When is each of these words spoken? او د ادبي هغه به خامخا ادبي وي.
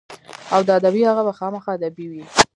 او 0.53 0.59
د 0.67 0.69
ادبي 0.79 1.01
هغه 1.09 1.21
به 1.27 1.33
خامخا 1.39 1.71
ادبي 1.75 2.05
وي. 2.11 2.23